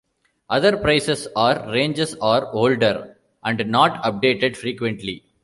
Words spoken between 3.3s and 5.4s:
and not updated frequently.